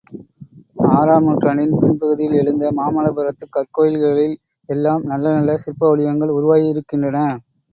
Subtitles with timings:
[0.91, 4.35] ஆறாம் நூற்றாண்டின் பின் பகுதியில் எழுந்த மாமல்லபுரத்துக் கற்கோயில்களில்
[4.69, 7.19] எல்லாம் நல்ல நல்ல சிற்ப வடிவங்கள் உருவாகியிருக்கின்றன.